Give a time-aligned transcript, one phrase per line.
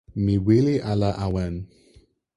[0.23, 1.55] mi wile ala awen.